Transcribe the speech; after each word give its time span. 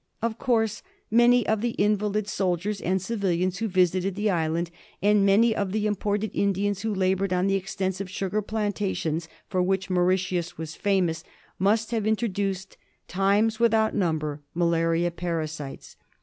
Of 0.19 0.39
course 0.39 0.81
many 1.11 1.45
of 1.47 1.61
the 1.61 1.75
invalid 1.77 2.27
soldiers 2.27 2.81
and 2.81 2.99
civilians 2.99 3.59
who 3.59 3.67
visited 3.67 4.15
the 4.15 4.31
island, 4.31 4.71
and 4.99 5.23
many 5.27 5.55
of 5.55 5.73
the 5.73 5.85
imported 5.85 6.31
Indians 6.33 6.81
who 6.81 6.91
laboured 6.91 7.31
on 7.31 7.45
the 7.45 7.53
extensive 7.53 8.09
sugar 8.09 8.41
plantations 8.41 9.27
for 9.47 9.61
which 9.61 9.91
Mauritius 9.91 10.57
was 10.57 10.73
famous, 10.73 11.23
must 11.59 11.91
have 11.91 12.07
introduced, 12.07 12.77
times 13.07 13.59
without 13.59 13.93
number, 13.93 14.41
malaria 14.55 15.11
parasites. 15.11 15.97